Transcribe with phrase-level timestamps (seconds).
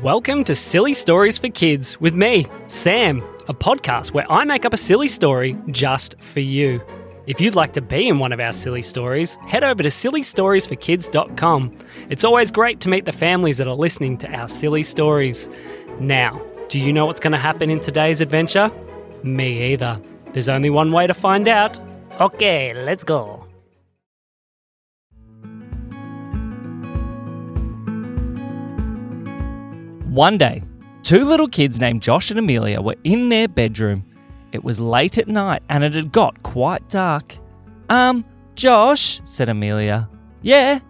[0.00, 4.72] Welcome to Silly Stories for Kids with me, Sam, a podcast where I make up
[4.72, 6.80] a silly story just for you.
[7.26, 11.78] If you'd like to be in one of our silly stories, head over to sillystoriesforkids.com.
[12.08, 15.46] It's always great to meet the families that are listening to our silly stories.
[16.00, 16.40] Now,
[16.70, 18.72] do you know what's going to happen in today's adventure?
[19.22, 20.00] Me either.
[20.32, 21.78] There's only one way to find out.
[22.18, 23.46] Okay, let's go.
[30.12, 30.62] One day,
[31.02, 34.04] two little kids named Josh and Amelia were in their bedroom.
[34.52, 37.38] It was late at night and it had got quite dark.
[37.88, 38.22] Um,
[38.54, 40.10] Josh, said Amelia.
[40.42, 40.80] Yeah,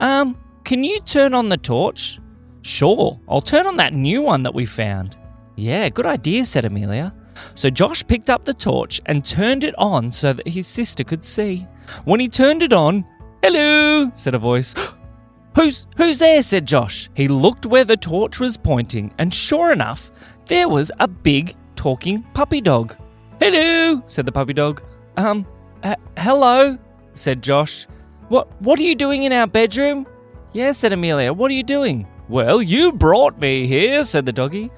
[0.00, 2.18] um, can you turn on the torch?
[2.62, 5.16] Sure, I'll turn on that new one that we found.
[5.54, 7.14] Yeah, good idea, said Amelia.
[7.54, 11.24] So Josh picked up the torch and turned it on so that his sister could
[11.24, 11.68] see.
[12.04, 13.04] When he turned it on,
[13.44, 14.74] hello, said a voice.
[15.54, 16.42] Who's who's there?
[16.42, 17.10] said Josh.
[17.14, 20.10] He looked where the torch was pointing, and sure enough,
[20.46, 22.96] there was a big talking puppy dog.
[23.40, 24.82] Hello, said the puppy dog.
[25.16, 25.46] Um,
[26.16, 26.78] hello,
[27.14, 27.86] said Josh.
[28.28, 30.06] What what are you doing in our bedroom?
[30.52, 31.32] Yeah, said Amelia.
[31.32, 32.06] What are you doing?
[32.28, 34.70] Well, you brought me here, said the doggy.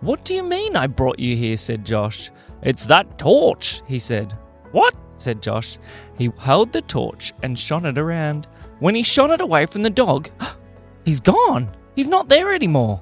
[0.00, 1.56] What do you mean I brought you here?
[1.56, 2.30] said Josh.
[2.62, 4.32] It's that torch, he said.
[4.70, 4.96] What?
[5.18, 5.78] said Josh.
[6.16, 8.46] He held the torch and shone it around.
[8.82, 10.28] When he shot it away from the dog,
[11.04, 11.70] he's gone.
[11.94, 13.00] He's not there anymore.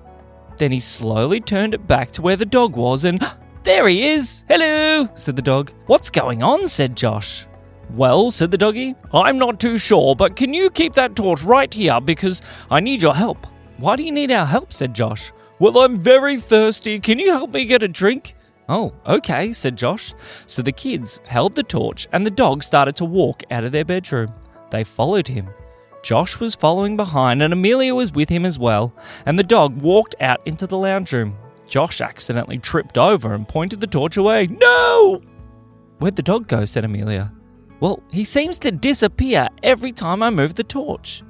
[0.59, 3.19] Then he slowly turned it back to where the dog was and
[3.62, 4.45] there he is.
[4.47, 5.72] Hello, said the dog.
[5.87, 6.69] What's going on?
[6.69, 7.47] said Josh.
[7.95, 11.72] Well, said the doggy, I'm not too sure, but can you keep that torch right
[11.72, 13.47] here because I need your help?
[13.78, 14.75] Why do you need our help?
[14.75, 15.33] said Josh.
[15.61, 17.00] Well, I'm very thirsty.
[17.00, 18.34] Can you help me get a drink?
[18.69, 20.12] Oh, okay, said Josh.
[20.44, 23.87] So the kids held the torch and the dog started to walk out of their
[23.87, 24.34] bedroom.
[24.70, 25.48] They followed him.
[26.03, 28.95] Josh was following behind and Amelia was with him as well,
[29.27, 31.37] and the dog walked out into the lounge room.
[31.69, 34.47] Josh accidentally tripped over and pointed the torch away.
[34.48, 35.23] No!
[35.98, 36.65] Where'd the dog go?
[36.65, 37.33] said Amelia.
[37.78, 41.22] Well, he seems to disappear every time I move the torch.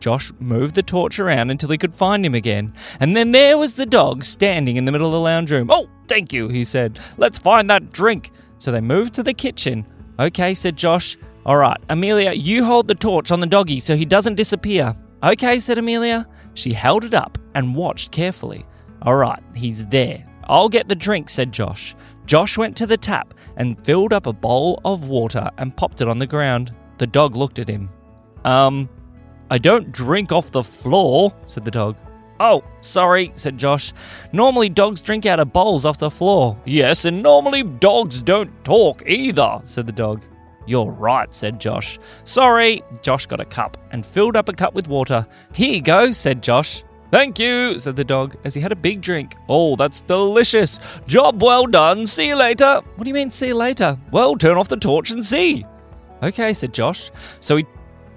[0.00, 3.74] Josh moved the torch around until he could find him again, and then there was
[3.74, 5.68] the dog standing in the middle of the lounge room.
[5.70, 7.00] Oh, thank you, he said.
[7.16, 8.30] Let's find that drink.
[8.58, 9.86] So they moved to the kitchen.
[10.18, 11.16] Okay, said Josh.
[11.46, 14.94] All right, Amelia, you hold the torch on the doggy so he doesn't disappear.
[15.22, 16.28] Okay, said Amelia.
[16.54, 18.66] She held it up and watched carefully.
[19.02, 20.24] All right, he's there.
[20.44, 21.94] I'll get the drink, said Josh.
[22.26, 26.08] Josh went to the tap and filled up a bowl of water and popped it
[26.08, 26.74] on the ground.
[26.98, 27.90] The dog looked at him.
[28.44, 28.88] Um,
[29.50, 31.96] I don't drink off the floor, said the dog.
[32.40, 33.92] Oh, sorry, said Josh.
[34.32, 36.56] Normally dogs drink out of bowls off the floor.
[36.64, 40.24] Yes, and normally dogs don't talk either, said the dog.
[40.68, 41.98] You're right, said Josh.
[42.24, 42.82] Sorry.
[43.00, 45.26] Josh got a cup and filled up a cup with water.
[45.54, 46.84] Here you go, said Josh.
[47.10, 49.34] Thank you, said the dog as he had a big drink.
[49.48, 50.78] Oh, that's delicious.
[51.06, 52.04] Job well done.
[52.04, 52.82] See you later.
[52.96, 53.98] What do you mean, see you later?
[54.10, 55.64] Well, turn off the torch and see.
[56.22, 57.10] Okay, said Josh.
[57.40, 57.64] So he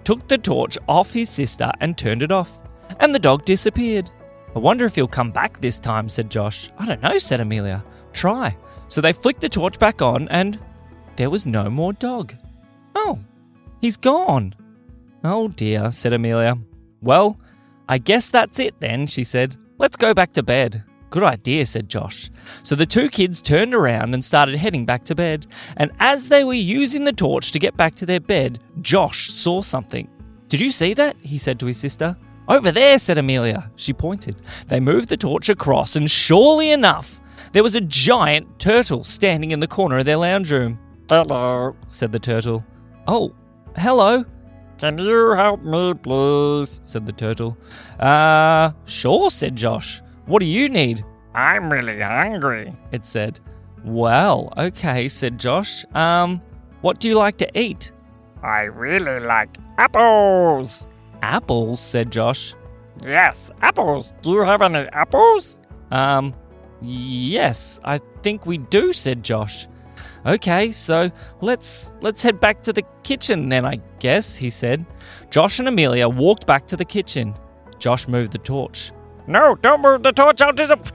[0.04, 2.64] took the torch off his sister and turned it off.
[3.00, 4.12] And the dog disappeared.
[4.54, 6.70] I wonder if he'll come back this time, said Josh.
[6.78, 7.86] I don't know, said Amelia.
[8.12, 8.58] Try.
[8.90, 10.60] So they flicked the torch back on and
[11.16, 12.36] there was no more dog.
[12.96, 13.20] Oh,
[13.82, 14.56] he's gone.
[15.24, 16.58] Oh dear, said Amelia.
[17.02, 17.40] Well,
[17.88, 19.58] I guess that's it then, she said.
[19.78, 20.84] Let's go back to bed.
[21.10, 22.32] Good idea, said Josh.
[22.64, 25.46] So the two kids turned around and started heading back to bed.
[25.76, 29.62] And as they were using the torch to get back to their bed, Josh saw
[29.62, 30.08] something.
[30.48, 31.18] Did you see that?
[31.22, 32.16] he said to his sister.
[32.48, 33.70] Over there, said Amelia.
[33.76, 34.42] She pointed.
[34.68, 37.20] They moved the torch across, and surely enough,
[37.52, 40.80] there was a giant turtle standing in the corner of their lounge room.
[41.12, 42.64] Hello, said the turtle.
[43.06, 43.36] Oh,
[43.76, 44.24] hello.
[44.78, 46.80] Can you help me, please?
[46.86, 47.58] said the turtle.
[48.00, 50.02] Uh, sure, said Josh.
[50.26, 51.04] What do you need?
[51.36, 53.42] I'm really hungry, it said.
[53.84, 55.84] Well, okay, said Josh.
[55.94, 56.42] Um,
[56.80, 57.92] what do you like to eat?
[58.42, 60.88] I really like apples.
[61.22, 62.56] Apples, said Josh.
[63.04, 64.14] Yes, apples.
[64.22, 65.60] Do you have any apples?
[65.92, 66.34] Um,
[66.82, 69.68] yes, I think we do, said Josh.
[70.26, 71.10] Okay, so
[71.42, 74.86] let's let's head back to the kitchen then, I guess, he said.
[75.30, 77.36] Josh and Amelia walked back to the kitchen.
[77.80, 78.92] Josh moved the torch.
[79.28, 80.92] No, don't move the torch, I'll disappear.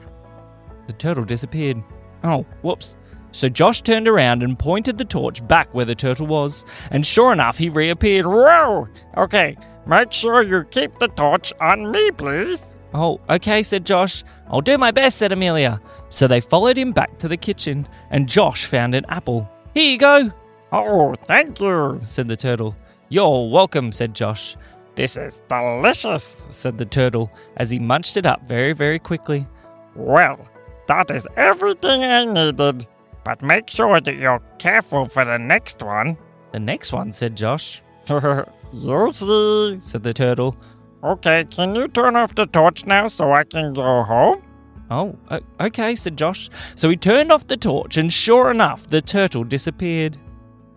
[0.87, 1.82] The turtle disappeared.
[2.23, 2.96] Oh, whoops.
[3.32, 7.32] So Josh turned around and pointed the torch back where the turtle was, and sure
[7.32, 8.25] enough, he reappeared.
[8.25, 8.88] Whoa!
[9.17, 9.56] Okay,
[9.87, 12.76] make sure you keep the torch on me, please.
[12.98, 14.25] Oh, okay, said Josh.
[14.48, 15.82] I'll do my best, said Amelia.
[16.08, 19.50] So they followed him back to the kitchen, and Josh found an apple.
[19.75, 20.32] Here you go.
[20.72, 22.75] Oh, thank you, said the turtle.
[23.10, 24.56] You're welcome, said Josh.
[24.94, 29.46] This is delicious, said the turtle as he munched it up very, very quickly.
[29.94, 30.48] Well,
[30.88, 32.87] that is everything I needed.
[33.25, 36.16] But make sure that you're careful for the next one.
[36.52, 37.82] The next one, said Josh.
[38.08, 40.56] you see, said the turtle.
[41.04, 44.43] Okay, can you turn off the torch now so I can go home?
[44.90, 45.16] Oh,
[45.60, 46.48] okay, said Josh.
[46.75, 50.16] So he turned off the torch, and sure enough, the turtle disappeared.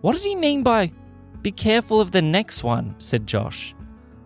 [0.00, 0.92] What did he mean by
[1.42, 2.94] be careful of the next one?
[2.98, 3.74] said Josh.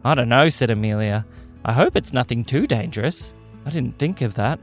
[0.04, 1.26] I don't know, said Amelia.
[1.64, 3.34] I hope it's nothing too dangerous.
[3.64, 4.58] I didn't think of that.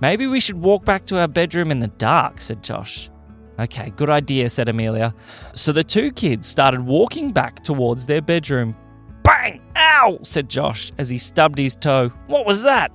[0.00, 3.10] Maybe we should walk back to our bedroom in the dark, said Josh.
[3.58, 5.14] Okay, good idea, said Amelia.
[5.54, 8.74] So the two kids started walking back towards their bedroom.
[9.22, 9.60] Bang!
[9.76, 10.18] Ow!
[10.22, 12.10] said Josh as he stubbed his toe.
[12.26, 12.92] What was that?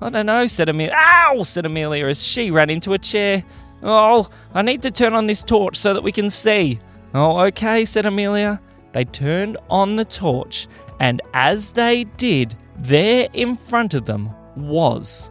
[0.00, 0.94] I don't know, said Amelia.
[0.96, 1.42] Ow!
[1.44, 3.44] said Amelia as she ran into a chair.
[3.82, 6.80] Oh, I need to turn on this torch so that we can see.
[7.14, 8.60] Oh, okay, said Amelia.
[8.92, 10.68] They turned on the torch,
[11.00, 15.30] and as they did, there in front of them was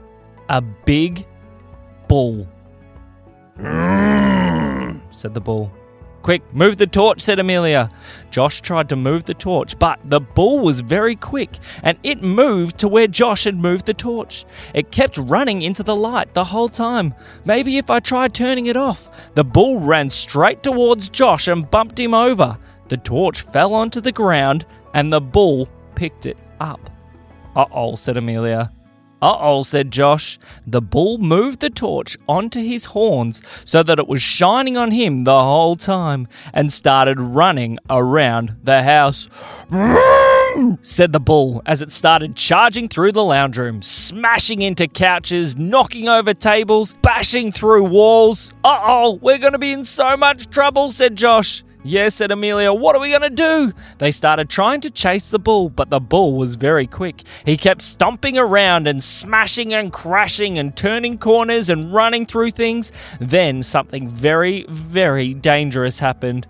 [0.49, 1.25] a big
[2.07, 2.47] bull.
[3.57, 5.71] Mm, said the bull.
[6.21, 7.89] Quick, move the torch, said Amelia.
[8.29, 12.77] Josh tried to move the torch, but the bull was very quick and it moved
[12.79, 14.45] to where Josh had moved the torch.
[14.73, 17.15] It kept running into the light the whole time.
[17.45, 19.33] Maybe if I tried turning it off.
[19.33, 22.57] The bull ran straight towards Josh and bumped him over.
[22.89, 26.89] The torch fell onto the ground and the bull picked it up.
[27.55, 28.71] Uh oh, said Amelia.
[29.21, 30.39] Uh oh, said Josh.
[30.65, 35.21] The bull moved the torch onto his horns so that it was shining on him
[35.21, 39.29] the whole time and started running around the house.
[40.81, 46.09] said the bull as it started charging through the lounge room, smashing into couches, knocking
[46.09, 48.51] over tables, bashing through walls.
[48.63, 51.63] Uh oh, we're going to be in so much trouble, said Josh.
[51.83, 53.73] Yes, said Amelia, what are we going to do?
[53.97, 57.23] They started trying to chase the bull, but the bull was very quick.
[57.43, 62.91] He kept stomping around and smashing and crashing and turning corners and running through things.
[63.19, 66.45] Then something very, very dangerous happened.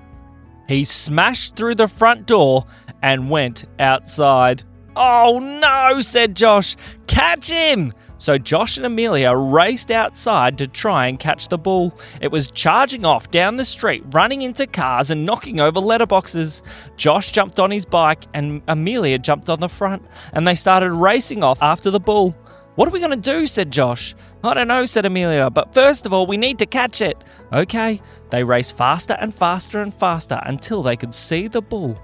[0.68, 2.66] He smashed through the front door
[3.02, 4.64] and went outside.
[4.98, 6.76] Oh no, said Josh.
[7.08, 7.94] Catch him!
[8.22, 11.98] So Josh and Amelia raced outside to try and catch the bull.
[12.22, 16.62] It was charging off down the street, running into cars and knocking over letterboxes.
[16.98, 21.44] Josh jumped on his bike and Amelia jumped on the front, and they started racing
[21.44, 22.36] off after the bull.
[22.76, 23.48] What are we going to do?
[23.48, 24.14] said Josh.
[24.44, 27.18] I don't know, said Amelia, but first of all, we need to catch it.
[27.52, 28.00] Okay.
[28.30, 32.00] They raced faster and faster and faster until they could see the bull.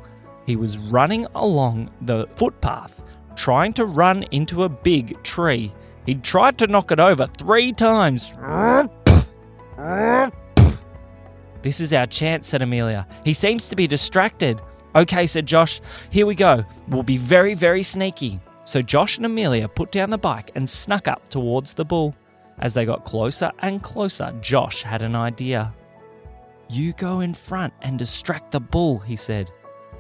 [0.48, 3.04] He was running along the footpath,
[3.36, 5.76] trying to run into a big tree.
[6.08, 8.34] He tried to knock it over three times.
[11.62, 13.06] This is our chance, said Amelia.
[13.26, 14.62] He seems to be distracted.
[14.96, 15.82] Okay, said Josh.
[16.10, 16.64] Here we go.
[16.88, 18.40] We'll be very, very sneaky.
[18.64, 22.16] So Josh and Amelia put down the bike and snuck up towards the bull.
[22.60, 25.74] As they got closer and closer, Josh had an idea.
[26.70, 29.52] You go in front and distract the bull, he said.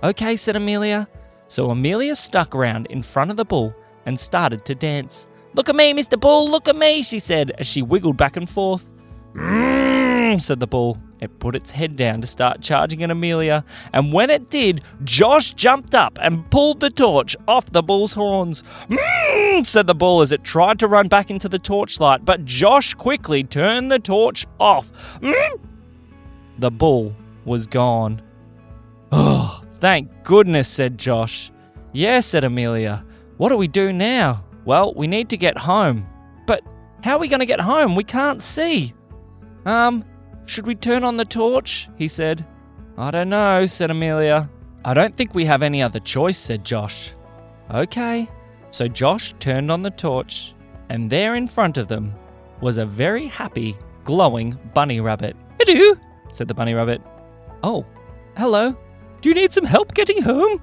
[0.03, 1.07] Okay, said Amelia.
[1.49, 3.73] So Amelia stuck around in front of the bull
[4.05, 5.27] and started to dance.
[5.57, 6.19] Look at me, Mr.
[6.19, 8.93] Bull, look at me, she said as she wiggled back and forth.
[9.33, 10.99] Mmm, said the bull.
[11.19, 15.53] It put its head down to start charging at Amelia, and when it did, Josh
[15.53, 18.61] jumped up and pulled the torch off the bull's horns.
[18.87, 22.93] Mmm, said the bull as it tried to run back into the torchlight, but Josh
[22.93, 24.91] quickly turned the torch off.
[25.21, 25.59] Mmm.
[26.59, 28.21] The bull was gone.
[29.11, 31.51] Oh, thank goodness, said Josh.
[31.93, 33.03] Yes, yeah, said Amelia.
[33.37, 34.43] What do we do now?
[34.67, 36.05] Well, we need to get home.
[36.45, 36.61] But
[37.01, 37.95] how are we going to get home?
[37.95, 38.93] We can't see.
[39.65, 40.03] Um,
[40.45, 41.87] should we turn on the torch?
[41.95, 42.45] He said.
[42.97, 44.49] I don't know, said Amelia.
[44.83, 47.13] I don't think we have any other choice, said Josh.
[47.73, 48.27] Okay.
[48.71, 50.53] So Josh turned on the torch,
[50.89, 52.13] and there in front of them
[52.59, 55.37] was a very happy, glowing bunny rabbit.
[55.61, 55.95] Hello,
[56.33, 57.01] said the bunny rabbit.
[57.63, 57.85] Oh,
[58.35, 58.75] hello.
[59.21, 60.61] Do you need some help getting home?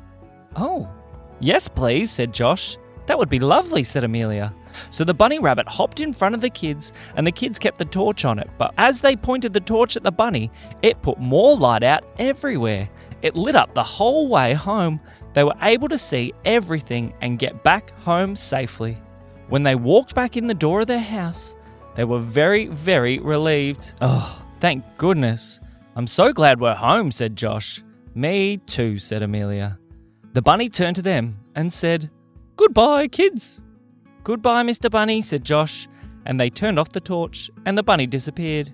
[0.56, 0.92] Oh,
[1.40, 2.76] yes, please, said Josh.
[3.06, 4.54] That would be lovely, said Amelia.
[4.90, 7.84] So the bunny rabbit hopped in front of the kids, and the kids kept the
[7.84, 8.48] torch on it.
[8.58, 10.50] But as they pointed the torch at the bunny,
[10.82, 12.88] it put more light out everywhere.
[13.22, 15.00] It lit up the whole way home.
[15.32, 18.96] They were able to see everything and get back home safely.
[19.48, 21.56] When they walked back in the door of their house,
[21.94, 23.94] they were very, very relieved.
[24.00, 25.60] Oh, thank goodness.
[25.96, 27.82] I'm so glad we're home, said Josh.
[28.14, 29.78] Me too, said Amelia.
[30.32, 32.10] The bunny turned to them and said,
[32.56, 33.62] Goodbye, kids.
[34.22, 34.90] Goodbye, Mr.
[34.90, 35.88] Bunny, said Josh,
[36.24, 38.72] and they turned off the torch, and the bunny disappeared.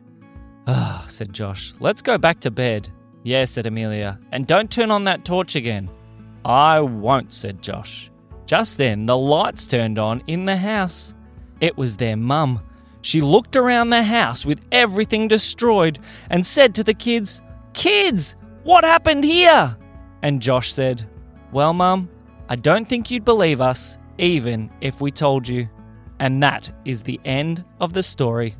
[0.66, 2.88] Ah, said Josh, let's go back to bed.
[3.24, 5.90] Yes, said Amelia, and don't turn on that torch again.
[6.44, 8.10] I won't, said Josh.
[8.46, 11.14] Just then, the lights turned on in the house.
[11.60, 12.60] It was their mum.
[13.02, 18.84] She looked around the house with everything destroyed and said to the kids, Kids, what
[18.84, 19.76] happened here?
[20.22, 21.08] And Josh said,
[21.52, 22.08] Well, mum,
[22.50, 25.68] I don't think you'd believe us, even if we told you.
[26.18, 28.56] And that is the end of the story.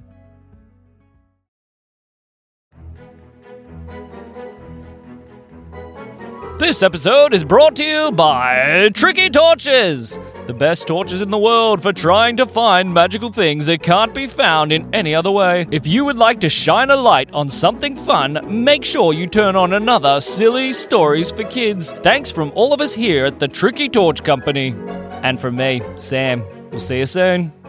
[6.60, 11.80] This episode is brought to you by Tricky Torches, the best torches in the world
[11.80, 15.66] for trying to find magical things that can't be found in any other way.
[15.70, 19.56] If you would like to shine a light on something fun, make sure you turn
[19.56, 21.92] on another Silly Stories for Kids.
[21.92, 24.74] Thanks from all of us here at the Tricky Torch Company.
[25.22, 26.44] And from me, Sam.
[26.70, 27.59] We'll see you soon.